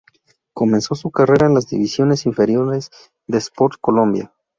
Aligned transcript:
Comenzó 0.55 0.95
su 0.95 1.11
carrera 1.11 1.45
en 1.45 1.53
las 1.53 1.69
divisiones 1.69 2.25
inferiores 2.25 2.89
de 3.27 3.37
Sport 3.37 3.75
Colombia. 3.79 4.33